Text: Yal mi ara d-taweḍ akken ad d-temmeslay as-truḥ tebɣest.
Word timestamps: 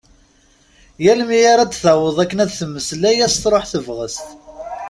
Yal 1.03 1.21
mi 1.27 1.39
ara 1.51 1.65
d-taweḍ 1.71 2.17
akken 2.23 2.41
ad 2.43 2.47
d-temmeslay 2.49 3.17
as-truḥ 3.25 3.63
tebɣest. 3.71 4.25